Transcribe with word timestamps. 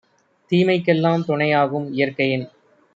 தீமைக்கெல் 0.51 1.03
லாம்துணை 1.03 1.49
யாகும்; 1.49 1.87
இயற்கையின் 1.93 2.47